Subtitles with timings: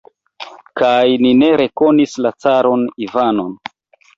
[0.81, 3.57] Kaj ni ne rekonis la caron Ivanon!